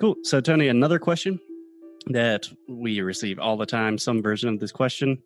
Cool. 0.00 0.16
So, 0.22 0.40
Tony, 0.40 0.68
another 0.68 0.98
question 0.98 1.40
that 2.06 2.48
we 2.68 3.00
receive 3.00 3.38
all 3.38 3.56
the 3.56 3.66
time, 3.66 3.98
some 3.98 4.22
version 4.22 4.48
of 4.48 4.60
this 4.60 4.72
question. 4.72 5.18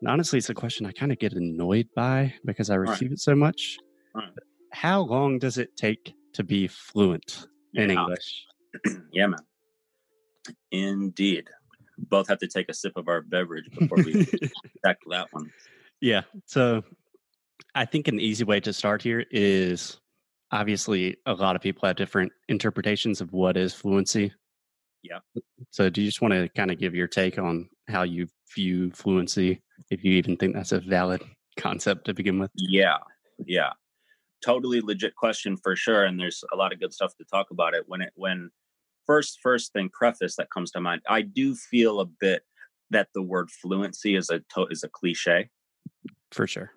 And 0.00 0.10
honestly, 0.10 0.38
it's 0.38 0.50
a 0.50 0.54
question 0.54 0.86
I 0.86 0.92
kind 0.92 1.12
of 1.12 1.18
get 1.18 1.34
annoyed 1.34 1.88
by 1.94 2.34
because 2.44 2.70
I 2.70 2.76
receive 2.76 3.10
right. 3.10 3.12
it 3.12 3.20
so 3.20 3.34
much. 3.34 3.76
Right. 4.14 4.28
How 4.72 5.00
long 5.02 5.38
does 5.38 5.58
it 5.58 5.76
take 5.76 6.14
to 6.32 6.42
be 6.42 6.68
fluent 6.68 7.46
in 7.74 7.90
yeah. 7.90 8.00
English? 8.00 8.46
yeah, 9.12 9.26
man. 9.26 9.40
Indeed. 10.70 11.48
Both 11.98 12.28
have 12.28 12.38
to 12.38 12.48
take 12.48 12.68
a 12.68 12.74
sip 12.74 12.96
of 12.96 13.08
our 13.08 13.20
beverage 13.20 13.70
before 13.78 13.98
we 13.98 14.24
tackle 14.84 15.10
that 15.10 15.28
one. 15.30 15.52
Yeah. 16.00 16.22
So 16.46 16.82
I 17.74 17.84
think 17.84 18.08
an 18.08 18.18
easy 18.18 18.44
way 18.44 18.58
to 18.60 18.72
start 18.72 19.02
here 19.02 19.24
is 19.30 20.00
obviously 20.52 21.16
a 21.26 21.32
lot 21.32 21.56
of 21.56 21.62
people 21.62 21.86
have 21.86 21.96
different 21.96 22.30
interpretations 22.48 23.20
of 23.20 23.32
what 23.32 23.56
is 23.56 23.74
fluency. 23.74 24.32
Yeah. 25.02 25.18
So 25.70 25.90
do 25.90 26.00
you 26.00 26.08
just 26.08 26.22
want 26.22 26.34
to 26.34 26.48
kind 26.50 26.70
of 26.70 26.78
give 26.78 26.94
your 26.94 27.08
take 27.08 27.38
on 27.38 27.68
how 27.88 28.02
you 28.02 28.28
view 28.54 28.90
fluency, 28.92 29.62
if 29.90 30.04
you 30.04 30.12
even 30.12 30.36
think 30.36 30.54
that's 30.54 30.72
a 30.72 30.80
valid 30.80 31.22
concept 31.58 32.04
to 32.04 32.14
begin 32.14 32.38
with? 32.38 32.50
Yeah. 32.54 32.98
Yeah. 33.44 33.70
Totally 34.44 34.80
legit 34.80 35.16
question 35.16 35.56
for 35.56 35.74
sure. 35.74 36.04
And 36.04 36.20
there's 36.20 36.44
a 36.52 36.56
lot 36.56 36.72
of 36.72 36.80
good 36.80 36.92
stuff 36.92 37.16
to 37.16 37.24
talk 37.24 37.50
about 37.50 37.74
it. 37.74 37.84
When 37.86 38.02
it 38.02 38.12
when 38.14 38.50
first 39.06 39.38
first 39.42 39.72
thing 39.72 39.88
preface 39.92 40.36
that 40.36 40.50
comes 40.50 40.70
to 40.72 40.80
mind, 40.80 41.02
I 41.08 41.22
do 41.22 41.54
feel 41.54 42.00
a 42.00 42.06
bit 42.06 42.42
that 42.90 43.08
the 43.14 43.22
word 43.22 43.50
fluency 43.50 44.16
is 44.16 44.30
a 44.30 44.40
to- 44.54 44.66
is 44.70 44.82
a 44.84 44.88
cliche. 44.88 45.48
For 46.30 46.46
sure 46.46 46.72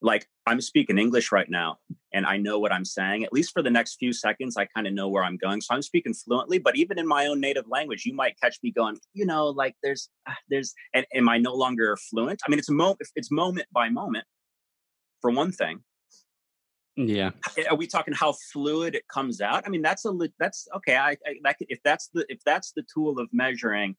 like 0.00 0.28
I'm 0.46 0.60
speaking 0.60 0.98
English 0.98 1.32
right 1.32 1.48
now 1.48 1.78
and 2.12 2.26
I 2.26 2.36
know 2.36 2.58
what 2.58 2.72
I'm 2.72 2.84
saying. 2.84 3.24
At 3.24 3.32
least 3.32 3.52
for 3.52 3.62
the 3.62 3.70
next 3.70 3.96
few 3.96 4.12
seconds, 4.12 4.56
I 4.56 4.66
kind 4.66 4.86
of 4.86 4.92
know 4.92 5.08
where 5.08 5.24
I'm 5.24 5.36
going. 5.36 5.60
So 5.60 5.74
I'm 5.74 5.82
speaking 5.82 6.14
fluently, 6.14 6.58
but 6.58 6.76
even 6.76 6.98
in 6.98 7.06
my 7.08 7.26
own 7.26 7.40
native 7.40 7.64
language, 7.68 8.04
you 8.04 8.14
might 8.14 8.38
catch 8.40 8.58
me 8.62 8.70
going, 8.70 8.98
you 9.14 9.24
know, 9.24 9.46
like 9.46 9.74
there's, 9.82 10.10
ah, 10.28 10.36
there's, 10.50 10.74
and 10.92 11.06
am 11.14 11.28
I 11.28 11.38
no 11.38 11.54
longer 11.54 11.96
fluent? 11.96 12.40
I 12.46 12.50
mean, 12.50 12.58
it's 12.58 12.68
a 12.68 12.74
moment, 12.74 13.00
it's 13.16 13.30
moment 13.30 13.66
by 13.72 13.88
moment 13.88 14.26
for 15.20 15.30
one 15.30 15.50
thing. 15.50 15.80
Yeah. 16.96 17.30
Are 17.68 17.76
we 17.76 17.86
talking 17.86 18.14
how 18.14 18.34
fluid 18.52 18.94
it 18.94 19.08
comes 19.08 19.40
out? 19.40 19.64
I 19.66 19.70
mean, 19.70 19.82
that's 19.82 20.04
a, 20.04 20.12
that's 20.38 20.68
okay. 20.76 20.96
I, 20.96 21.16
I 21.26 21.34
that, 21.42 21.56
if 21.60 21.80
that's 21.82 22.08
the, 22.14 22.24
if 22.28 22.38
that's 22.44 22.72
the 22.72 22.84
tool 22.92 23.18
of 23.18 23.28
measuring 23.32 23.96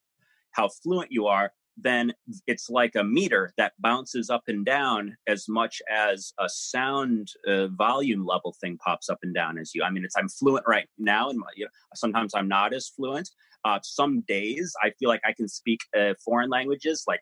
how 0.52 0.68
fluent 0.82 1.12
you 1.12 1.26
are, 1.26 1.52
then 1.76 2.12
it's 2.46 2.70
like 2.70 2.94
a 2.94 3.04
meter 3.04 3.52
that 3.58 3.72
bounces 3.78 4.30
up 4.30 4.44
and 4.48 4.64
down 4.64 5.16
as 5.26 5.46
much 5.48 5.82
as 5.90 6.32
a 6.38 6.48
sound 6.48 7.28
uh, 7.46 7.68
volume 7.68 8.24
level 8.24 8.56
thing 8.60 8.78
pops 8.78 9.10
up 9.10 9.18
and 9.22 9.34
down 9.34 9.58
as 9.58 9.74
you. 9.74 9.82
I 9.82 9.90
mean, 9.90 10.04
it's 10.04 10.16
I'm 10.16 10.28
fluent 10.28 10.64
right 10.66 10.88
now, 10.98 11.28
and 11.28 11.40
you 11.54 11.66
know, 11.66 11.70
sometimes 11.94 12.34
I'm 12.34 12.48
not 12.48 12.72
as 12.72 12.88
fluent. 12.88 13.28
Uh, 13.64 13.78
some 13.82 14.22
days 14.26 14.74
I 14.82 14.90
feel 14.98 15.08
like 15.08 15.22
I 15.26 15.32
can 15.32 15.48
speak 15.48 15.80
uh, 15.96 16.14
foreign 16.24 16.48
languages 16.50 17.04
like 17.06 17.20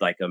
like 0.00 0.16
a 0.20 0.28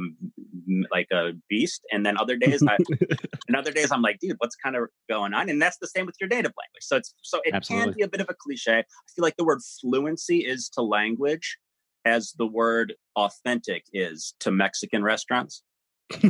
like 0.91 1.07
a 1.11 1.31
beast, 1.49 1.85
and 1.91 2.05
then 2.05 2.17
other 2.17 2.35
days, 2.35 2.61
I, 2.67 2.77
and 3.47 3.55
other 3.55 3.71
days 3.71 3.91
I'm 3.91 4.01
like, 4.01 4.19
dude, 4.19 4.35
what's 4.39 4.55
kind 4.57 4.75
of 4.75 4.89
going 5.09 5.33
on? 5.33 5.49
And 5.49 5.61
that's 5.61 5.77
the 5.77 5.87
same 5.87 6.05
with 6.05 6.15
your 6.19 6.27
native 6.27 6.51
language. 6.59 6.81
So 6.81 6.97
it's 6.97 7.13
so 7.23 7.39
it 7.45 7.53
Absolutely. 7.53 7.85
can 7.85 7.97
be 7.97 8.03
a 8.03 8.07
bit 8.09 8.21
of 8.21 8.29
a 8.29 8.33
cliche. 8.33 8.79
I 8.79 8.83
feel 9.15 9.23
like 9.23 9.37
the 9.37 9.45
word 9.45 9.59
fluency 9.79 10.39
is 10.39 10.69
to 10.69 10.81
language 10.81 11.57
as 12.05 12.33
the 12.37 12.47
word 12.47 12.95
authentic 13.15 13.85
is 13.93 14.33
to 14.39 14.51
Mexican 14.51 15.03
restaurants? 15.03 15.63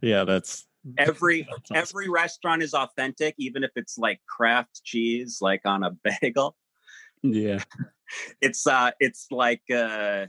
yeah, 0.00 0.24
that's 0.24 0.66
every 0.98 1.42
that's 1.50 1.70
awesome. 1.70 1.76
every 1.76 2.08
restaurant 2.08 2.62
is 2.62 2.74
authentic, 2.74 3.34
even 3.38 3.64
if 3.64 3.70
it's 3.76 3.98
like 3.98 4.20
Kraft 4.26 4.82
cheese, 4.84 5.38
like 5.40 5.62
on 5.64 5.82
a 5.82 5.90
bagel. 6.22 6.56
Yeah, 7.22 7.62
it's 8.40 8.66
uh, 8.66 8.92
it's 9.00 9.26
like 9.30 9.62
uh, 9.74 10.26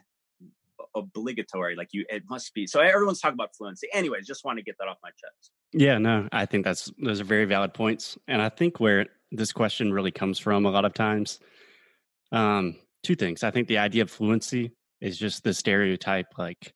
obligatory. 0.96 1.76
Like 1.76 1.90
you, 1.92 2.06
it 2.10 2.24
must 2.30 2.54
be. 2.54 2.68
So 2.68 2.82
everyone's 2.82 3.22
talking 3.22 3.36
about 3.36 3.56
fluency. 3.56 3.88
Anyways, 3.94 4.28
just 4.28 4.44
want 4.44 4.58
to 4.58 4.64
get 4.64 4.76
that 4.80 4.88
off 4.88 4.98
my 5.04 5.10
chest. 5.10 5.52
Yeah, 5.74 5.98
no, 5.98 6.28
I 6.32 6.46
think 6.46 6.66
that's 6.66 6.92
those 7.02 7.22
are 7.22 7.26
very 7.26 7.46
valid 7.46 7.74
points, 7.74 8.18
and 8.28 8.42
I 8.42 8.50
think 8.50 8.80
where 8.80 9.06
this 9.32 9.54
question 9.54 9.94
really 9.94 10.12
comes 10.12 10.38
from 10.38 10.66
a 10.66 10.72
lot 10.72 10.84
of 10.84 10.94
times, 10.94 11.40
um, 12.34 12.76
two 13.04 13.16
things. 13.16 13.44
I 13.44 13.52
think 13.52 13.68
the 13.68 13.78
idea 13.78 14.04
of 14.04 14.12
fluency 14.12 14.72
is 15.00 15.18
just 15.18 15.44
the 15.44 15.54
stereotype 15.54 16.28
like 16.38 16.74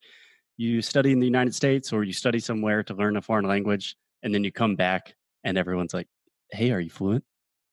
you 0.58 0.82
study 0.82 1.12
in 1.12 1.20
the 1.20 1.26
United 1.26 1.54
States 1.54 1.92
or 1.92 2.04
you 2.04 2.14
study 2.14 2.40
somewhere 2.40 2.84
to 2.84 2.94
learn 2.94 3.18
a 3.18 3.22
foreign 3.22 3.46
language 3.46 3.96
and 4.24 4.34
then 4.34 4.44
you 4.44 4.52
come 4.52 4.76
back 4.76 5.14
and 5.44 5.58
everyone's 5.58 5.94
like, 5.94 6.08
"Hey, 6.52 6.72
are 6.72 6.80
you 6.80 6.90
fluent? 6.90 7.24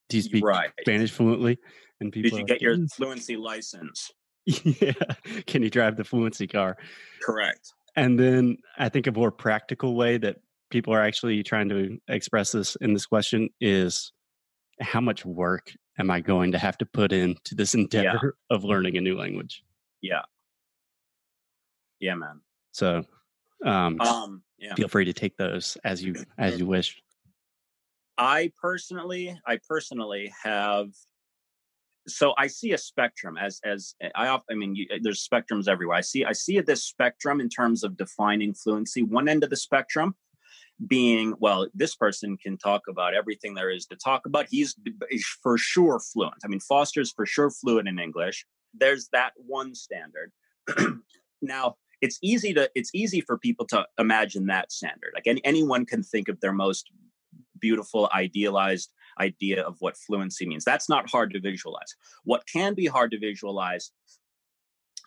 Do 0.08 0.16
you 0.16 0.22
speak 0.22 0.44
right. 0.44 0.70
Spanish 0.80 1.10
fluently?" 1.10 1.58
And 2.00 2.12
people 2.12 2.30
Did 2.30 2.38
you 2.38 2.44
get 2.44 2.54
like, 2.54 2.62
your 2.62 2.86
fluency 2.88 3.36
license? 3.36 4.10
yeah. 4.46 4.92
Can 5.46 5.62
you 5.62 5.70
drive 5.70 5.96
the 5.96 6.04
fluency 6.04 6.46
car? 6.46 6.76
Correct. 7.22 7.72
And 7.94 8.18
then 8.18 8.58
I 8.78 8.88
think 8.88 9.06
a 9.06 9.12
more 9.12 9.30
practical 9.30 9.94
way 9.94 10.18
that 10.18 10.38
people 10.70 10.94
are 10.94 11.02
actually 11.02 11.42
trying 11.42 11.68
to 11.68 11.98
express 12.08 12.52
this 12.52 12.76
in 12.76 12.92
this 12.94 13.06
question 13.06 13.50
is 13.60 14.12
how 14.80 15.00
much 15.00 15.24
work 15.24 15.72
am 15.98 16.10
I 16.10 16.20
going 16.20 16.52
to 16.52 16.58
have 16.58 16.78
to 16.78 16.86
put 16.86 17.12
into 17.12 17.54
this 17.54 17.74
endeavor 17.74 18.36
yeah. 18.50 18.56
of 18.56 18.64
learning 18.64 18.96
a 18.96 19.00
new 19.00 19.16
language? 19.16 19.62
Yeah. 20.00 20.22
Yeah, 22.00 22.14
man. 22.14 22.40
So, 22.72 23.04
um, 23.64 24.00
um 24.00 24.42
yeah. 24.58 24.74
feel 24.74 24.88
free 24.88 25.04
to 25.04 25.12
take 25.12 25.36
those 25.36 25.76
as 25.84 26.02
you 26.02 26.14
as 26.38 26.58
you 26.58 26.66
wish. 26.66 27.02
I 28.18 28.52
personally, 28.60 29.38
I 29.46 29.58
personally 29.68 30.32
have. 30.42 30.88
So 32.08 32.34
I 32.36 32.48
see 32.48 32.72
a 32.72 32.78
spectrum 32.78 33.36
as 33.38 33.60
as 33.64 33.94
I 34.16 34.36
I 34.50 34.54
mean 34.54 34.74
you, 34.74 34.86
there's 35.02 35.26
spectrums 35.26 35.68
everywhere. 35.68 35.96
I 35.96 36.00
see 36.00 36.24
I 36.24 36.32
see 36.32 36.58
this 36.60 36.84
spectrum 36.84 37.40
in 37.40 37.48
terms 37.48 37.84
of 37.84 37.96
defining 37.96 38.54
fluency. 38.54 39.02
One 39.02 39.28
end 39.28 39.44
of 39.44 39.50
the 39.50 39.56
spectrum 39.56 40.16
being 40.88 41.34
well 41.38 41.68
this 41.74 41.94
person 41.94 42.36
can 42.36 42.58
talk 42.58 42.82
about 42.88 43.14
everything 43.14 43.54
there 43.54 43.70
is 43.70 43.86
to 43.86 43.96
talk 43.96 44.26
about. 44.26 44.46
He's 44.50 44.74
for 45.42 45.56
sure 45.58 46.00
fluent. 46.00 46.36
I 46.44 46.48
mean 46.48 46.60
foster's 46.60 47.12
for 47.12 47.26
sure 47.26 47.50
fluent 47.50 47.88
in 47.88 47.98
english. 47.98 48.46
There's 48.74 49.08
that 49.12 49.32
one 49.36 49.74
standard. 49.74 50.32
Now 51.42 51.74
it's 52.00 52.18
easy 52.22 52.54
to 52.54 52.70
it's 52.74 52.90
easy 52.94 53.20
for 53.20 53.36
people 53.36 53.66
to 53.66 53.86
imagine 53.98 54.46
that 54.46 54.72
standard. 54.72 55.12
Like 55.14 55.26
any, 55.26 55.44
anyone 55.44 55.84
can 55.84 56.02
think 56.02 56.28
of 56.28 56.40
their 56.40 56.52
most 56.52 56.90
beautiful 57.60 58.08
idealized 58.14 58.92
idea 59.20 59.62
of 59.62 59.76
what 59.80 59.96
fluency 59.96 60.46
means. 60.46 60.64
That's 60.64 60.88
not 60.88 61.10
hard 61.10 61.32
to 61.32 61.40
visualize. 61.40 61.94
What 62.24 62.44
can 62.52 62.74
be 62.74 62.86
hard 62.86 63.10
to 63.10 63.18
visualize 63.18 63.90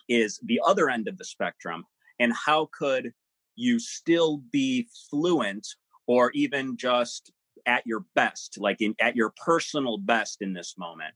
is 0.08 0.38
the 0.44 0.60
other 0.64 0.88
end 0.88 1.08
of 1.08 1.18
the 1.18 1.24
spectrum 1.24 1.84
and 2.20 2.32
how 2.32 2.68
could 2.78 3.12
you 3.56 3.78
still 3.78 4.42
be 4.52 4.88
fluent 5.10 5.66
or 6.06 6.30
even 6.34 6.76
just 6.76 7.32
at 7.66 7.82
your 7.86 8.04
best, 8.14 8.58
like 8.60 8.80
in 8.80 8.94
at 9.00 9.16
your 9.16 9.32
personal 9.44 9.98
best 9.98 10.40
in 10.40 10.52
this 10.52 10.74
moment, 10.78 11.14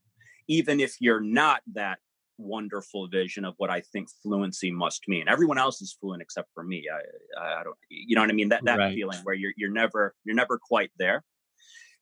even 0.48 0.80
if 0.80 0.96
you're 1.00 1.20
not 1.20 1.62
that 1.74 1.98
wonderful 2.38 3.06
vision 3.08 3.44
of 3.44 3.54
what 3.58 3.70
I 3.70 3.80
think 3.80 4.08
fluency 4.22 4.70
must 4.70 5.06
mean. 5.06 5.26
Everyone 5.28 5.58
else 5.58 5.80
is 5.82 5.96
fluent 6.00 6.22
except 6.22 6.48
for 6.54 6.64
me. 6.64 6.84
I, 6.92 7.60
I 7.60 7.64
don't, 7.64 7.76
you 7.88 8.16
know 8.16 8.22
what 8.22 8.30
I 8.30 8.34
mean? 8.34 8.48
That 8.48 8.64
that 8.64 8.78
right. 8.78 8.94
feeling 8.94 9.18
where 9.22 9.34
you're 9.34 9.52
you're 9.56 9.72
never 9.72 10.14
you're 10.24 10.34
never 10.34 10.58
quite 10.58 10.90
there. 10.98 11.24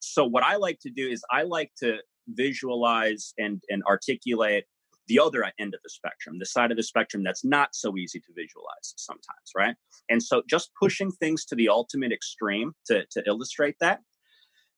So 0.00 0.24
what 0.24 0.44
I 0.44 0.56
like 0.56 0.78
to 0.80 0.90
do 0.90 1.06
is 1.08 1.22
I 1.30 1.42
like 1.42 1.72
to 1.80 1.98
visualize 2.28 3.34
and 3.38 3.62
and 3.68 3.82
articulate 3.84 4.64
the 5.08 5.18
other 5.18 5.44
end 5.58 5.74
of 5.74 5.80
the 5.82 5.90
spectrum, 5.90 6.38
the 6.38 6.46
side 6.46 6.70
of 6.70 6.76
the 6.76 6.82
spectrum 6.82 7.24
that's 7.24 7.44
not 7.44 7.74
so 7.74 7.96
easy 7.96 8.20
to 8.20 8.32
visualize 8.34 8.94
sometimes, 8.96 9.52
right? 9.56 9.74
And 10.08 10.22
so 10.22 10.42
just 10.48 10.70
pushing 10.80 11.10
things 11.10 11.44
to 11.46 11.54
the 11.54 11.68
ultimate 11.68 12.12
extreme 12.12 12.72
to, 12.86 13.04
to 13.10 13.22
illustrate 13.26 13.76
that. 13.80 14.00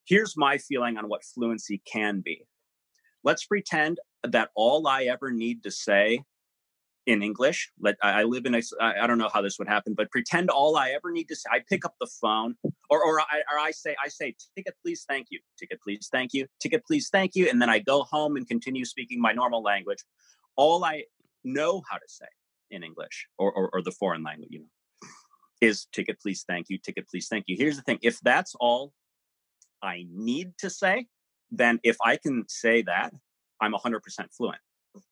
Here's 0.07 0.37
my 0.37 0.59
feeling 0.59 0.97
on 0.97 1.09
what 1.09 1.25
fluency 1.25 1.83
can 1.91 2.23
be. 2.25 2.47
Let's 3.23 3.45
pretend 3.45 3.99
that 4.23 4.51
all 4.55 4.87
I 4.87 5.05
ever 5.05 5.31
need 5.31 5.63
to 5.65 5.71
say 5.71 6.25
in 7.11 7.23
English. 7.23 7.71
Let 7.81 7.97
I 8.03 8.23
live 8.23 8.47
in 8.47 8.55
a. 8.55 8.63
I 8.81 9.07
don't 9.07 9.19
know 9.19 9.31
how 9.33 9.43
this 9.43 9.59
would 9.59 9.69
happen, 9.69 9.95
but 9.95 10.11
pretend 10.11 10.49
all 10.49 10.77
I 10.77 10.91
ever 10.91 11.11
need 11.11 11.29
to 11.29 11.37
say. 11.37 11.49
I 11.53 11.61
pick 11.69 11.85
up 11.85 11.95
the 12.01 12.09
phone, 12.21 12.55
or 12.89 13.05
or 13.05 13.21
I, 13.21 13.43
or 13.53 13.59
I 13.59 13.73
say 13.73 13.97
I 14.03 14.09
say 14.09 14.37
ticket 14.57 14.75
please 14.83 15.05
thank 15.09 15.27
you 15.31 15.41
ticket 15.59 15.81
please 15.83 16.09
thank 16.11 16.33
you 16.33 16.47
ticket 16.61 16.87
please 16.87 17.09
thank 17.11 17.35
you, 17.35 17.49
and 17.49 17.61
then 17.61 17.69
I 17.69 17.81
go 17.81 18.05
home 18.05 18.37
and 18.37 18.47
continue 18.47 18.85
speaking 18.85 19.21
my 19.21 19.33
normal 19.33 19.63
language. 19.63 20.05
All 20.57 20.85
I 20.85 21.05
know 21.43 21.83
how 21.91 21.97
to 21.97 22.09
say 22.09 22.31
in 22.71 22.85
English 22.85 23.27
or 23.39 23.53
or, 23.53 23.71
or 23.73 23.83
the 23.83 23.93
foreign 23.93 24.23
language, 24.23 24.51
you 24.53 24.61
know, 24.61 25.09
is 25.61 25.87
ticket 25.93 26.21
please 26.21 26.45
thank 26.47 26.67
you 26.69 26.79
ticket 26.79 27.09
please 27.09 27.27
thank 27.29 27.45
you. 27.49 27.57
Here's 27.59 27.77
the 27.77 27.83
thing: 27.83 27.99
if 28.03 28.21
that's 28.21 28.55
all 28.61 28.93
I 29.83 30.07
need 30.13 30.53
to 30.59 30.71
say, 30.71 31.07
then 31.51 31.81
if 31.83 31.97
I 32.05 32.17
can 32.17 32.45
say 32.49 32.83
that, 32.83 33.13
I'm 33.61 33.73
100% 33.73 34.01
fluent. 34.37 34.59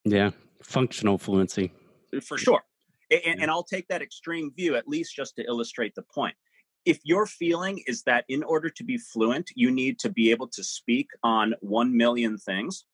Yeah, 0.05 0.31
functional 0.63 1.19
fluency. 1.19 1.73
For 2.23 2.39
sure. 2.39 2.63
And, 3.11 3.21
yeah. 3.25 3.35
and, 3.41 3.51
I'll 3.51 3.65
take 3.65 3.89
that 3.89 4.03
extreme 4.03 4.53
view, 4.55 4.77
at 4.77 4.87
least 4.87 5.15
just 5.15 5.37
to 5.37 5.45
illustrate 5.45 5.95
the 5.95 6.03
point. 6.03 6.35
if 6.85 7.01
your 7.05 7.27
feeling 7.27 7.83
is 7.87 8.03
that 8.05 8.25
in 8.29 8.43
order 8.43 8.71
to 8.71 8.85
be 8.85 8.97
fluent, 8.97 9.51
you 9.55 9.71
need 9.71 9.99
to 9.99 10.09
be 10.09 10.31
able 10.31 10.49
to 10.49 10.63
speak 10.65 11.09
on 11.23 11.55
1 11.61 11.97
million 11.97 12.39
things, 12.39 12.85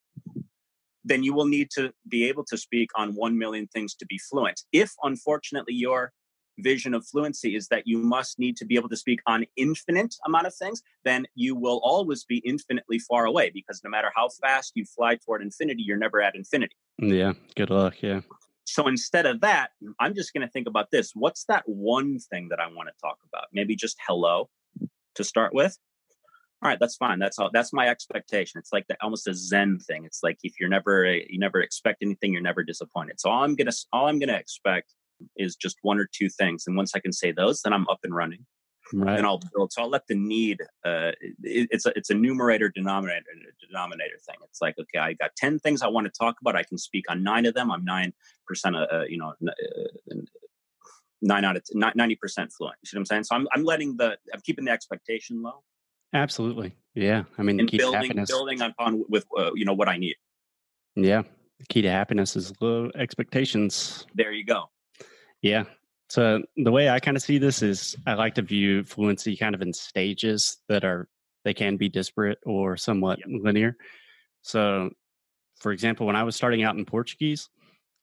then 1.04 1.22
you 1.22 1.34
will 1.34 1.46
need 1.46 1.70
to 1.70 1.92
be 2.08 2.28
able 2.28 2.44
to 2.44 2.56
speak 2.56 2.90
on 2.96 3.14
1 3.14 3.38
million 3.38 3.66
things 3.68 3.94
to 3.96 4.06
be 4.06 4.18
fluent. 4.18 4.62
If 4.72 4.92
unfortunately 5.02 5.74
your 5.74 6.12
vision 6.58 6.94
of 6.94 7.06
fluency 7.06 7.56
is 7.56 7.68
that 7.68 7.86
you 7.86 7.98
must 7.98 8.38
need 8.38 8.56
to 8.56 8.64
be 8.64 8.76
able 8.76 8.88
to 8.88 8.96
speak 8.96 9.20
on 9.26 9.44
infinite 9.56 10.14
amount 10.26 10.46
of 10.46 10.54
things 10.54 10.82
then 11.04 11.26
you 11.34 11.54
will 11.54 11.80
always 11.82 12.24
be 12.24 12.38
infinitely 12.38 12.98
far 12.98 13.24
away 13.24 13.50
because 13.52 13.80
no 13.82 13.90
matter 13.90 14.10
how 14.14 14.28
fast 14.40 14.72
you 14.74 14.84
fly 14.84 15.16
toward 15.16 15.42
infinity 15.42 15.82
you're 15.82 15.96
never 15.96 16.22
at 16.22 16.34
infinity 16.34 16.76
yeah 16.98 17.32
good 17.56 17.70
luck 17.70 17.94
yeah 18.02 18.20
so 18.64 18.86
instead 18.88 19.26
of 19.26 19.40
that 19.40 19.70
i'm 20.00 20.14
just 20.14 20.32
going 20.32 20.46
to 20.46 20.50
think 20.50 20.66
about 20.66 20.90
this 20.90 21.12
what's 21.14 21.44
that 21.46 21.62
one 21.66 22.18
thing 22.30 22.48
that 22.48 22.60
i 22.60 22.66
want 22.66 22.88
to 22.88 22.94
talk 23.00 23.18
about 23.28 23.46
maybe 23.52 23.76
just 23.76 23.96
hello 24.06 24.48
to 25.14 25.24
start 25.24 25.54
with 25.54 25.78
all 26.62 26.68
right 26.68 26.78
that's 26.80 26.96
fine 26.96 27.18
that's 27.18 27.38
all 27.38 27.50
that's 27.52 27.72
my 27.72 27.88
expectation 27.88 28.58
it's 28.58 28.72
like 28.72 28.86
the, 28.88 28.96
almost 29.02 29.28
a 29.28 29.34
zen 29.34 29.78
thing 29.78 30.04
it's 30.04 30.20
like 30.22 30.38
if 30.42 30.54
you're 30.58 30.68
never 30.68 31.14
you 31.14 31.38
never 31.38 31.60
expect 31.60 32.02
anything 32.02 32.32
you're 32.32 32.42
never 32.42 32.62
disappointed 32.62 33.20
so 33.20 33.30
all 33.30 33.44
i'm 33.44 33.54
gonna 33.54 33.72
all 33.92 34.06
i'm 34.06 34.18
gonna 34.18 34.34
expect 34.34 34.94
is 35.36 35.56
just 35.56 35.76
one 35.82 35.98
or 35.98 36.08
two 36.12 36.28
things. 36.28 36.64
And 36.66 36.76
once 36.76 36.92
I 36.94 37.00
can 37.00 37.12
say 37.12 37.32
those, 37.32 37.62
then 37.62 37.72
I'm 37.72 37.88
up 37.88 38.00
and 38.02 38.14
running. 38.14 38.46
Right. 38.96 39.18
And 39.18 39.26
I'll 39.26 39.40
build. 39.52 39.72
So 39.72 39.82
I'll 39.82 39.90
let 39.90 40.06
the 40.06 40.14
need. 40.14 40.60
Uh, 40.84 41.12
it, 41.42 41.68
it's 41.72 41.84
a 41.84 41.92
it's 41.96 42.10
a 42.10 42.14
numerator 42.14 42.68
denominator 42.68 43.24
denominator 43.66 44.18
thing. 44.24 44.36
It's 44.44 44.60
like 44.62 44.78
okay, 44.78 45.00
I 45.00 45.14
got 45.14 45.34
ten 45.36 45.58
things 45.58 45.82
I 45.82 45.88
want 45.88 46.06
to 46.06 46.12
talk 46.16 46.36
about. 46.40 46.54
I 46.54 46.62
can 46.62 46.78
speak 46.78 47.04
on 47.08 47.24
nine 47.24 47.44
of 47.44 47.54
them. 47.54 47.72
I'm 47.72 47.84
nine 47.84 48.12
percent. 48.46 48.76
Uh, 48.76 49.04
you 49.08 49.18
know, 49.18 49.34
uh, 49.48 50.14
nine 51.22 51.44
out 51.44 51.56
of 51.56 51.64
ninety 51.74 52.14
percent 52.14 52.52
fluent. 52.52 52.76
You 52.82 52.86
see 52.86 52.96
what 52.96 53.00
I'm 53.00 53.06
saying? 53.06 53.24
So 53.24 53.34
I'm 53.34 53.48
I'm 53.52 53.64
letting 53.64 53.96
the 53.96 54.16
I'm 54.32 54.40
keeping 54.42 54.64
the 54.64 54.70
expectation 54.70 55.42
low. 55.42 55.64
Absolutely. 56.12 56.76
Yeah. 56.94 57.24
I 57.36 57.42
mean, 57.42 57.58
and 57.58 57.70
building 57.70 58.00
happiness. 58.00 58.30
building 58.30 58.60
upon 58.60 59.04
with 59.08 59.26
uh, 59.36 59.50
you 59.54 59.64
know 59.64 59.74
what 59.74 59.88
I 59.88 59.96
need. 59.96 60.14
Yeah. 60.94 61.22
The 61.58 61.66
key 61.68 61.82
to 61.82 61.90
happiness 61.90 62.36
is 62.36 62.52
low 62.60 62.90
expectations. 62.94 64.06
There 64.14 64.30
you 64.32 64.44
go. 64.44 64.70
Yeah. 65.42 65.64
So 66.14 66.42
the 66.56 66.70
way 66.70 66.88
I 66.88 67.00
kind 67.00 67.16
of 67.16 67.24
see 67.24 67.38
this 67.38 67.60
is 67.60 67.96
I 68.06 68.14
like 68.14 68.36
to 68.36 68.42
view 68.42 68.84
fluency 68.84 69.36
kind 69.36 69.52
of 69.52 69.62
in 69.62 69.72
stages 69.72 70.58
that 70.68 70.84
are 70.84 71.08
they 71.44 71.52
can 71.52 71.76
be 71.76 71.88
disparate 71.88 72.38
or 72.46 72.76
somewhat 72.76 73.18
yep. 73.18 73.26
linear. 73.42 73.76
So 74.42 74.90
for 75.58 75.72
example, 75.72 76.06
when 76.06 76.14
I 76.14 76.22
was 76.22 76.36
starting 76.36 76.62
out 76.62 76.76
in 76.76 76.84
Portuguese, 76.84 77.48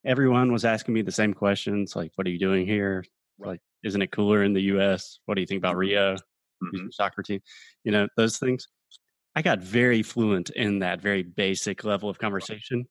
everyone 0.04 0.52
was 0.52 0.66
asking 0.66 0.94
me 0.94 1.04
the 1.04 1.12
same 1.14 1.34
questions 1.34 1.96
like 1.96 2.12
what 2.16 2.28
are 2.28 2.32
you 2.32 2.38
doing 2.38 2.66
here? 2.66 3.06
Right. 3.40 3.52
Like 3.52 3.62
isn't 3.86 4.02
it 4.02 4.12
cooler 4.12 4.44
in 4.44 4.52
the 4.52 4.64
US? 4.74 5.20
What 5.26 5.36
do 5.36 5.42
you 5.42 5.48
think 5.48 5.60
about 5.60 5.76
mm-hmm. 5.76 5.80
Rio? 5.80 6.16
Mm-hmm. 6.16 6.88
Soccer 6.92 7.24
team? 7.24 7.40
You 7.86 7.94
know, 7.94 8.10
those 8.18 8.38
things. 8.38 8.68
I 9.38 9.42
got 9.42 9.60
very 9.60 10.04
fluent 10.04 10.50
in 10.50 10.80
that 10.80 11.00
very 11.00 11.24
basic 11.24 11.86
level 11.86 12.10
of 12.10 12.20
conversation 12.20 12.88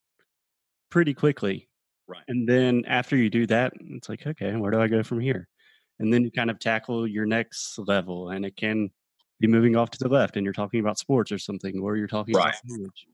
pretty 0.91 1.13
quickly 1.13 1.69
Right. 2.11 2.25
And 2.27 2.49
then 2.49 2.83
after 2.89 3.17
you 3.17 3.31
do 3.31 3.47
that, 3.47 3.73
it's 3.79 4.09
like, 4.09 4.27
okay, 4.27 4.57
where 4.57 4.73
do 4.73 4.81
I 4.81 4.89
go 4.89 5.05
from 5.05 5.21
here? 5.21 5.47
And 6.01 6.12
then 6.12 6.25
you 6.25 6.33
kind 6.33 6.51
of 6.51 6.59
tackle 6.59 7.07
your 7.07 7.25
next 7.25 7.79
level, 7.79 8.31
and 8.31 8.45
it 8.45 8.57
can 8.57 8.91
be 9.39 9.47
moving 9.47 9.77
off 9.77 9.91
to 9.91 9.99
the 9.99 10.09
left, 10.09 10.37
and 10.37 10.45
you're 10.45 10.53
talking 10.53 10.81
about 10.81 10.99
sports 10.99 11.31
or 11.31 11.39
something, 11.39 11.79
or 11.79 11.97
you're 11.97 12.09
talking 12.09 12.35
right. 12.35 12.49
about 12.49 12.55
language. 12.69 13.07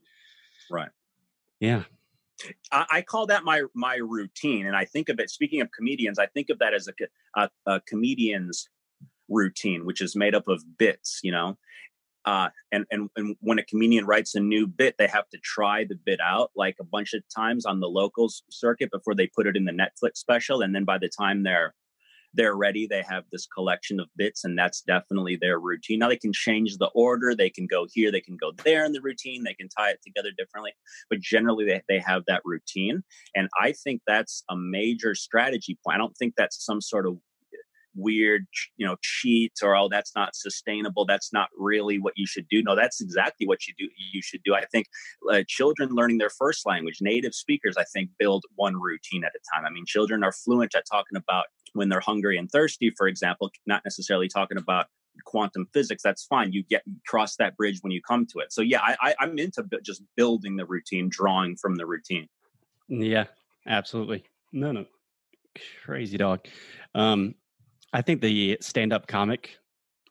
Right. 0.71 0.89
Yeah. 1.59 1.83
I, 2.71 2.85
I, 2.91 3.01
call 3.03 3.27
that 3.27 3.43
my 3.43 3.63
my 3.75 3.95
routine, 3.95 4.65
and 4.65 4.75
I 4.75 4.85
think 4.85 5.09
of 5.09 5.19
it. 5.19 5.29
Speaking 5.29 5.61
of 5.61 5.69
comedians, 5.71 6.17
I 6.17 6.25
think 6.25 6.49
of 6.49 6.57
that 6.59 6.73
as 6.73 6.87
a, 6.87 6.93
a, 7.35 7.49
a 7.67 7.81
comedian's 7.81 8.67
routine, 9.29 9.85
which 9.85 10.01
is 10.01 10.15
made 10.15 10.33
up 10.33 10.47
of 10.47 10.63
bits. 10.77 11.19
You 11.23 11.33
know, 11.33 11.57
uh, 12.27 12.49
and, 12.73 12.85
and 12.91 13.09
and 13.15 13.37
when 13.39 13.57
a 13.57 13.63
comedian 13.63 14.05
writes 14.05 14.35
a 14.35 14.39
new 14.41 14.67
bit, 14.67 14.95
they 14.99 15.07
have 15.07 15.29
to 15.29 15.37
try 15.37 15.85
the 15.85 15.97
bit 16.05 16.19
out 16.21 16.51
like 16.57 16.75
a 16.81 16.83
bunch 16.83 17.13
of 17.13 17.23
times 17.33 17.65
on 17.65 17.79
the 17.79 17.87
locals 17.87 18.43
circuit 18.51 18.91
before 18.91 19.15
they 19.15 19.27
put 19.33 19.47
it 19.47 19.55
in 19.55 19.63
the 19.63 19.71
Netflix 19.71 20.17
special. 20.17 20.61
And 20.61 20.75
then 20.75 20.83
by 20.83 20.97
the 20.97 21.09
time 21.09 21.43
they're 21.43 21.73
they're 22.33 22.57
ready, 22.57 22.85
they 22.85 23.01
have 23.09 23.23
this 23.31 23.47
collection 23.47 24.01
of 24.01 24.09
bits, 24.17 24.43
and 24.43 24.59
that's 24.59 24.81
definitely 24.81 25.37
their 25.37 25.57
routine. 25.57 25.99
Now 25.99 26.09
they 26.09 26.17
can 26.17 26.33
change 26.33 26.77
the 26.77 26.91
order, 26.93 27.33
they 27.33 27.49
can 27.49 27.65
go 27.65 27.87
here, 27.93 28.11
they 28.11 28.19
can 28.19 28.35
go 28.35 28.51
there 28.65 28.83
in 28.83 28.91
the 28.91 29.01
routine, 29.01 29.45
they 29.45 29.53
can 29.53 29.69
tie 29.69 29.91
it 29.91 30.01
together 30.05 30.31
differently, 30.37 30.73
but 31.09 31.21
generally 31.21 31.65
they, 31.65 31.81
they 31.87 31.99
have 31.99 32.23
that 32.27 32.41
routine. 32.43 33.03
And 33.35 33.47
I 33.57 33.71
think 33.71 34.01
that's 34.05 34.43
a 34.49 34.57
major 34.57 35.15
strategy 35.15 35.77
point. 35.81 35.95
I 35.95 35.97
don't 35.97 36.17
think 36.17 36.33
that's 36.35 36.63
some 36.63 36.81
sort 36.81 37.07
of 37.07 37.17
weird 37.97 38.45
you 38.77 38.85
know 38.85 38.95
cheats 39.01 39.61
or 39.61 39.75
oh 39.75 39.89
that's 39.89 40.13
not 40.15 40.35
sustainable. 40.35 41.05
That's 41.05 41.33
not 41.33 41.49
really 41.57 41.99
what 41.99 42.13
you 42.15 42.27
should 42.27 42.47
do. 42.49 42.63
No 42.63 42.75
that's 42.75 43.01
exactly 43.01 43.47
what 43.47 43.67
you 43.67 43.73
do 43.77 43.87
you 44.13 44.21
should 44.21 44.41
do. 44.43 44.53
I 44.53 44.65
think 44.65 44.87
uh, 45.31 45.43
children 45.47 45.89
learning 45.91 46.17
their 46.17 46.29
first 46.29 46.65
language 46.65 46.97
native 47.01 47.33
speakers 47.33 47.75
i 47.77 47.83
think 47.83 48.09
build 48.19 48.43
one 48.55 48.75
routine 48.75 49.23
at 49.23 49.31
a 49.35 49.55
time. 49.55 49.65
I 49.65 49.69
mean 49.69 49.85
children 49.85 50.23
are 50.23 50.31
fluent 50.31 50.75
at 50.75 50.85
talking 50.89 51.17
about 51.17 51.45
when 51.73 51.89
they're 51.89 51.99
hungry 51.99 52.37
and 52.37 52.49
thirsty 52.49 52.91
for 52.95 53.07
example 53.07 53.51
not 53.65 53.81
necessarily 53.83 54.27
talking 54.27 54.57
about 54.57 54.87
quantum 55.25 55.67
physics. 55.73 56.03
That's 56.03 56.23
fine. 56.25 56.51
You 56.51 56.63
get 56.63 56.83
cross 57.07 57.35
that 57.37 57.57
bridge 57.57 57.79
when 57.81 57.91
you 57.91 58.01
come 58.01 58.27
to 58.27 58.39
it. 58.39 58.53
So 58.53 58.61
yeah 58.61 58.81
i, 58.81 59.15
I 59.19 59.23
am 59.23 59.37
into 59.37 59.63
just 59.83 60.03
building 60.15 60.55
the 60.55 60.65
routine 60.65 61.09
drawing 61.09 61.55
from 61.55 61.75
the 61.75 61.85
routine. 61.85 62.27
Yeah 62.87 63.25
absolutely. 63.65 64.23
No 64.51 64.71
no. 64.71 64.85
Crazy 65.83 66.17
dog. 66.17 66.45
Um 66.93 67.35
I 67.93 68.01
think 68.01 68.21
the 68.21 68.57
stand 68.61 68.93
up 68.93 69.07
comic 69.07 69.57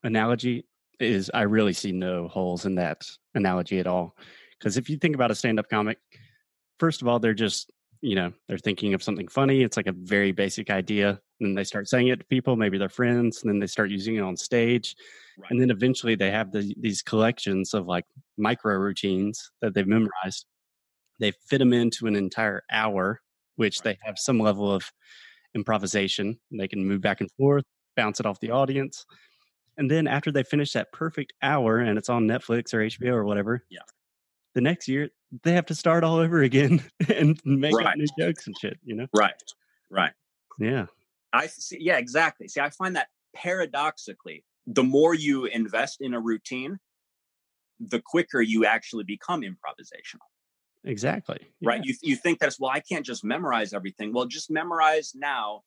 analogy 0.03 0.67
is, 0.99 1.31
I 1.35 1.43
really 1.43 1.73
see 1.73 1.93
no 1.93 2.29
holes 2.29 2.65
in 2.65 2.75
that 2.77 3.07
analogy 3.35 3.79
at 3.79 3.87
all. 3.87 4.17
Because 4.59 4.77
if 4.77 4.89
you 4.89 4.97
think 4.97 5.15
about 5.15 5.31
a 5.31 5.35
stand 5.35 5.59
up 5.59 5.69
comic, 5.69 5.99
first 6.79 7.03
of 7.03 7.09
all, 7.09 7.19
they're 7.19 7.35
just, 7.35 7.71
you 8.01 8.15
know, 8.15 8.33
they're 8.49 8.59
thinking 8.59 8.95
of 8.95 9.03
something 9.03 9.29
funny. 9.29 9.63
It's 9.63 9.77
like 9.77 9.87
a 9.87 9.93
very 9.93 10.33
basic 10.33 10.71
idea. 10.71 11.21
And 11.41 11.51
then 11.51 11.55
they 11.55 11.65
start 11.65 11.89
saying 11.89 12.09
it 12.09 12.21
to 12.21 12.25
people, 12.25 12.57
maybe 12.57 12.79
their 12.79 12.89
friends, 12.89 13.43
and 13.43 13.51
then 13.51 13.59
they 13.59 13.67
start 13.67 13.91
using 13.91 14.17
it 14.17 14.21
on 14.21 14.37
stage. 14.37 14.97
Right. 15.39 15.51
And 15.51 15.61
then 15.61 15.71
eventually 15.71 16.15
they 16.15 16.31
have 16.31 16.53
the, 16.53 16.75
these 16.81 17.03
collections 17.03 17.75
of 17.75 17.87
like 17.87 18.07
micro 18.39 18.75
routines 18.77 19.51
that 19.61 19.75
they've 19.75 19.87
memorized. 19.87 20.47
They 21.21 21.33
fit 21.47 21.59
them 21.59 21.75
into 21.75 22.07
an 22.07 22.17
entire 22.17 22.63
hour, 22.71 23.21
which 23.57 23.81
right. 23.81 23.97
they 24.01 24.07
have 24.07 24.19
some 24.19 24.39
level 24.39 24.73
of 24.73 24.91
improvisation. 25.57 26.39
They 26.53 26.69
can 26.69 26.87
move 26.87 27.01
back 27.01 27.21
and 27.21 27.31
forth, 27.33 27.65
bounce 27.97 28.21
it 28.21 28.27
off 28.27 28.39
the 28.39 28.53
audience. 28.53 29.05
And 29.77 29.91
then 29.91 30.07
after 30.07 30.31
they 30.31 30.45
finish 30.45 30.73
that 30.73 30.93
perfect 30.93 31.33
hour 31.43 31.79
and 31.79 31.99
it's 31.99 32.09
on 32.09 32.27
Netflix 32.27 32.73
or 32.73 32.79
HBO 32.79 33.13
or 33.13 33.25
whatever, 33.25 33.65
yeah. 33.69 33.81
The 34.55 34.63
next 34.63 34.89
year 34.89 35.11
they 35.43 35.53
have 35.53 35.67
to 35.67 35.75
start 35.75 36.03
all 36.03 36.17
over 36.17 36.41
again 36.41 36.83
and 37.15 37.39
make 37.45 37.75
right. 37.75 37.97
new 37.97 38.07
jokes 38.19 38.47
and 38.47 38.57
shit, 38.59 38.79
you 38.85 38.95
know? 38.95 39.07
Right. 39.15 39.35
Right. 39.91 40.13
Yeah. 40.59 40.87
I 41.33 41.49
see 41.49 41.79
yeah, 41.81 41.99
exactly. 41.99 42.49
See, 42.49 42.61
I 42.61 42.71
find 42.71 42.97
that 42.97 43.09
paradoxically, 43.35 44.45
the 44.67 44.83
more 44.83 45.15
you 45.15 45.45
invest 45.45 46.01
in 46.01 46.15
a 46.15 46.21
routine, 46.21 46.79
the 47.79 48.01
quicker 48.01 48.41
you 48.41 48.65
actually 48.65 49.05
become 49.05 49.43
improvisational. 49.43 50.25
Exactly. 50.87 51.41
Right. 51.63 51.85
You, 51.85 51.95
you 52.03 52.17
think 52.17 52.39
that's, 52.39 52.59
well, 52.59 52.71
I 52.71 52.81
can't 52.81 53.05
just 53.05 53.25
memorize 53.25 53.73
everything. 53.73 54.13
Well, 54.13 54.25
just 54.25 54.51
memorize 54.51 55.13
now 55.15 55.63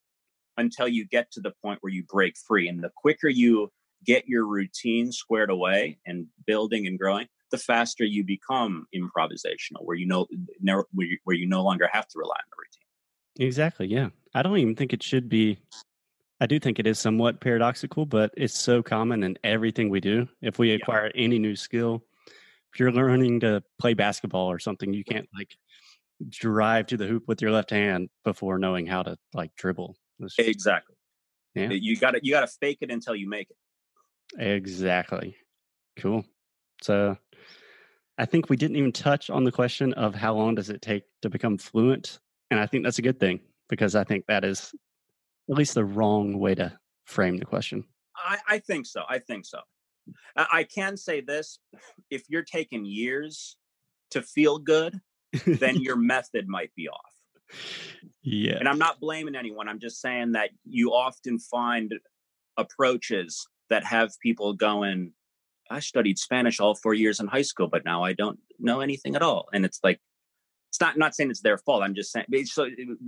until 0.57 0.87
you 0.87 1.05
get 1.05 1.29
to 1.33 1.41
the 1.41 1.51
point 1.61 1.79
where 1.81 1.91
you 1.91 2.03
break 2.03 2.35
free. 2.37 2.67
And 2.69 2.81
the 2.81 2.89
quicker 2.95 3.27
you 3.27 3.69
get 4.05 4.27
your 4.27 4.47
routine 4.47 5.11
squared 5.11 5.51
away 5.51 5.99
and 6.05 6.27
building 6.47 6.87
and 6.87 6.97
growing, 6.97 7.27
the 7.51 7.57
faster 7.57 8.05
you 8.05 8.23
become 8.23 8.87
improvisational, 8.95 9.81
where 9.81 9.97
you 9.97 10.07
know 10.07 10.25
where 10.93 11.07
you, 11.07 11.17
where 11.25 11.35
you 11.35 11.47
no 11.47 11.63
longer 11.63 11.89
have 11.91 12.07
to 12.07 12.17
rely 12.17 12.35
on 12.35 12.49
the 12.49 12.55
routine. 12.57 13.47
Exactly. 13.47 13.87
Yeah. 13.87 14.09
I 14.33 14.41
don't 14.41 14.57
even 14.57 14.75
think 14.75 14.93
it 14.93 15.03
should 15.03 15.27
be. 15.27 15.57
I 16.39 16.45
do 16.45 16.59
think 16.59 16.79
it 16.79 16.87
is 16.87 16.97
somewhat 16.97 17.41
paradoxical, 17.41 18.05
but 18.05 18.33
it's 18.37 18.57
so 18.57 18.81
common 18.81 19.23
in 19.23 19.37
everything 19.43 19.89
we 19.89 19.99
do. 19.99 20.29
If 20.41 20.59
we 20.59 20.71
acquire 20.71 21.11
yeah. 21.13 21.23
any 21.25 21.39
new 21.39 21.57
skill, 21.57 22.05
if 22.73 22.79
you're 22.79 22.91
learning 22.91 23.41
to 23.41 23.63
play 23.79 23.93
basketball 23.93 24.51
or 24.51 24.59
something, 24.59 24.93
you 24.93 25.03
can't 25.03 25.27
like 25.33 25.55
drive 26.27 26.87
to 26.87 26.97
the 26.97 27.07
hoop 27.07 27.23
with 27.27 27.41
your 27.41 27.51
left 27.51 27.69
hand 27.69 28.09
before 28.23 28.59
knowing 28.59 28.85
how 28.85 29.03
to 29.03 29.17
like 29.33 29.55
dribble. 29.55 29.95
Just, 30.21 30.39
exactly. 30.39 30.95
Yeah. 31.55 31.69
Eh, 31.69 31.73
you 31.73 31.97
got 31.97 32.11
to 32.11 32.19
you 32.21 32.31
got 32.31 32.41
to 32.41 32.47
fake 32.59 32.79
it 32.81 32.91
until 32.91 33.15
you 33.15 33.27
make 33.27 33.49
it. 33.49 33.57
Exactly. 34.41 35.35
Cool. 35.97 36.25
So 36.81 37.17
I 38.17 38.25
think 38.25 38.49
we 38.49 38.57
didn't 38.57 38.77
even 38.77 38.91
touch 38.91 39.29
on 39.29 39.43
the 39.43 39.51
question 39.51 39.93
of 39.93 40.13
how 40.13 40.35
long 40.35 40.55
does 40.55 40.69
it 40.69 40.81
take 40.81 41.03
to 41.21 41.29
become 41.29 41.57
fluent, 41.57 42.19
and 42.51 42.59
I 42.59 42.65
think 42.65 42.83
that's 42.83 42.99
a 42.99 43.03
good 43.03 43.19
thing 43.19 43.39
because 43.69 43.95
I 43.95 44.03
think 44.03 44.25
that 44.27 44.43
is 44.43 44.73
at 45.49 45.55
least 45.55 45.73
the 45.73 45.85
wrong 45.85 46.37
way 46.37 46.55
to 46.55 46.77
frame 47.05 47.37
the 47.37 47.45
question. 47.45 47.85
I, 48.15 48.37
I 48.47 48.59
think 48.59 48.85
so. 48.85 49.03
I 49.09 49.19
think 49.19 49.45
so. 49.45 49.59
I 50.35 50.63
can 50.63 50.97
say 50.97 51.21
this 51.21 51.59
if 52.09 52.23
you're 52.29 52.43
taking 52.43 52.85
years 52.85 53.57
to 54.11 54.21
feel 54.21 54.59
good, 54.59 54.99
then 55.45 55.75
your 55.81 55.95
method 55.95 56.47
might 56.47 56.71
be 56.75 56.87
off. 56.89 57.13
Yeah. 58.21 58.57
And 58.59 58.67
I'm 58.67 58.79
not 58.79 58.99
blaming 58.99 59.35
anyone. 59.35 59.67
I'm 59.67 59.79
just 59.79 60.01
saying 60.01 60.33
that 60.33 60.51
you 60.65 60.93
often 60.93 61.39
find 61.39 61.93
approaches 62.57 63.47
that 63.69 63.83
have 63.85 64.11
people 64.21 64.53
going, 64.53 65.13
I 65.69 65.79
studied 65.79 66.17
Spanish 66.17 66.59
all 66.59 66.75
four 66.75 66.93
years 66.93 67.19
in 67.19 67.27
high 67.27 67.43
school, 67.43 67.67
but 67.67 67.85
now 67.85 68.03
I 68.03 68.13
don't 68.13 68.39
know 68.59 68.81
anything 68.81 69.15
at 69.15 69.21
all. 69.21 69.47
And 69.53 69.65
it's 69.65 69.79
like, 69.83 69.99
it's 70.69 70.79
not 70.79 70.97
not 70.97 71.15
saying 71.15 71.31
it's 71.31 71.41
their 71.41 71.57
fault. 71.57 71.81
I'm 71.81 71.95
just 71.95 72.11
saying 72.11 72.27
it's 72.29 72.53
so 72.53 72.67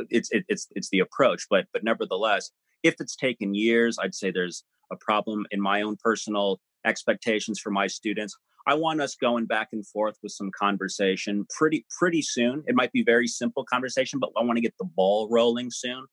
it's 0.09 0.29
it's 0.31 0.67
it's 0.71 0.89
the 0.89 0.99
approach, 0.99 1.45
but 1.47 1.65
but 1.71 1.83
nevertheless, 1.83 2.49
if 2.81 2.95
it's 2.99 3.15
taken 3.15 3.53
years, 3.53 3.99
I'd 4.01 4.15
say 4.15 4.31
there's 4.31 4.63
a 4.91 4.95
problem 4.95 5.45
in 5.51 5.61
my 5.61 5.83
own 5.83 5.95
personal 6.03 6.59
expectations 6.85 7.59
for 7.59 7.71
my 7.71 7.87
students. 7.87 8.35
I 8.67 8.75
want 8.75 9.01
us 9.01 9.15
going 9.15 9.45
back 9.45 9.69
and 9.71 9.85
forth 9.87 10.17
with 10.21 10.31
some 10.31 10.51
conversation 10.57 11.45
pretty 11.57 11.85
pretty 11.97 12.21
soon. 12.21 12.63
It 12.67 12.75
might 12.75 12.91
be 12.91 13.03
very 13.03 13.27
simple 13.27 13.63
conversation, 13.65 14.19
but 14.19 14.29
I 14.37 14.43
want 14.43 14.57
to 14.57 14.61
get 14.61 14.73
the 14.79 14.85
ball 14.85 15.27
rolling 15.29 15.71
soon. 15.71 16.05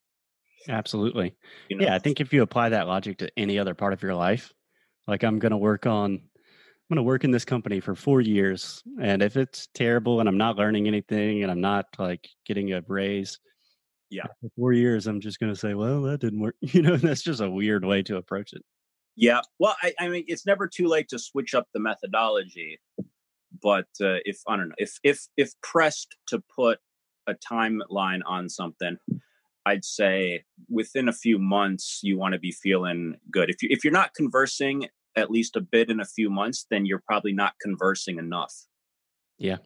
Absolutely. 0.68 1.34
You 1.68 1.76
know? 1.76 1.84
Yeah, 1.86 1.94
I 1.94 1.98
think 1.98 2.20
if 2.20 2.32
you 2.32 2.42
apply 2.42 2.70
that 2.70 2.86
logic 2.86 3.18
to 3.18 3.30
any 3.36 3.58
other 3.58 3.74
part 3.74 3.92
of 3.92 4.02
your 4.02 4.14
life, 4.14 4.52
like 5.06 5.22
I'm 5.22 5.38
going 5.38 5.52
to 5.52 5.58
work 5.58 5.86
on 5.86 6.12
I'm 6.12 6.94
going 6.94 7.04
to 7.04 7.08
work 7.08 7.24
in 7.24 7.30
this 7.30 7.44
company 7.44 7.80
for 7.80 7.94
4 7.94 8.22
years 8.22 8.82
and 9.00 9.22
if 9.22 9.36
it's 9.36 9.68
terrible 9.74 10.20
and 10.20 10.28
I'm 10.28 10.38
not 10.38 10.56
learning 10.56 10.86
anything 10.86 11.42
and 11.42 11.52
I'm 11.52 11.60
not 11.60 11.84
like 11.98 12.26
getting 12.46 12.72
a 12.72 12.82
raise, 12.88 13.38
yeah. 14.10 14.24
For 14.40 14.48
4 14.56 14.72
years 14.72 15.06
I'm 15.06 15.20
just 15.20 15.38
going 15.38 15.52
to 15.52 15.58
say, 15.58 15.74
well, 15.74 16.00
that 16.02 16.20
didn't 16.20 16.40
work. 16.40 16.56
You 16.62 16.80
know, 16.80 16.96
that's 16.96 17.22
just 17.22 17.42
a 17.42 17.50
weird 17.50 17.84
way 17.84 18.02
to 18.04 18.16
approach 18.16 18.54
it. 18.54 18.62
Yeah. 19.20 19.40
Well, 19.58 19.74
I, 19.82 19.92
I 19.98 20.08
mean, 20.08 20.24
it's 20.28 20.46
never 20.46 20.68
too 20.68 20.86
late 20.86 21.08
to 21.08 21.18
switch 21.18 21.52
up 21.52 21.66
the 21.74 21.80
methodology, 21.80 22.78
but 23.60 23.88
uh, 24.00 24.22
if 24.24 24.40
I 24.46 24.56
don't 24.56 24.68
know, 24.68 24.74
if 24.78 25.00
if 25.02 25.26
if 25.36 25.60
pressed 25.60 26.14
to 26.28 26.40
put 26.54 26.78
a 27.26 27.34
timeline 27.34 28.20
on 28.24 28.48
something, 28.48 28.96
I'd 29.66 29.84
say 29.84 30.44
within 30.68 31.08
a 31.08 31.12
few 31.12 31.36
months 31.36 31.98
you 32.04 32.16
want 32.16 32.34
to 32.34 32.38
be 32.38 32.52
feeling 32.52 33.16
good. 33.28 33.50
If 33.50 33.60
you 33.60 33.68
if 33.72 33.82
you're 33.82 33.92
not 33.92 34.14
conversing 34.14 34.86
at 35.16 35.32
least 35.32 35.56
a 35.56 35.60
bit 35.60 35.90
in 35.90 35.98
a 35.98 36.04
few 36.04 36.30
months, 36.30 36.66
then 36.70 36.86
you're 36.86 37.02
probably 37.04 37.32
not 37.32 37.54
conversing 37.60 38.18
enough. 38.18 38.54
Yeah, 39.36 39.56